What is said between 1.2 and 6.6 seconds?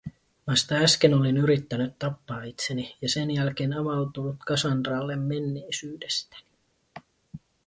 yrittänyt tappaa itseni, ja sen jälkeen avautunut Cassandralle menneisyydestäni.